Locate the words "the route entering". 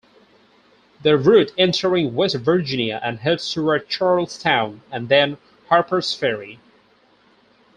1.03-2.15